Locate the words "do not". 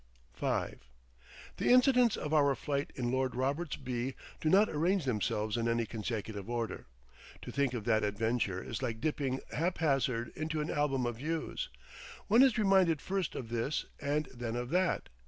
4.39-4.67